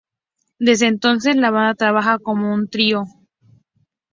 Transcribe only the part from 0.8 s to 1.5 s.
entonces